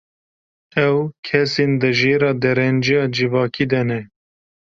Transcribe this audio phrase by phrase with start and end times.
[0.87, 0.95] Ew,
[1.25, 3.99] kesên di jêra derenceya civakî de ne.